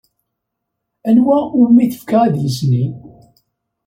[1.09, 2.83] Anwa umi tefka adlis-nni?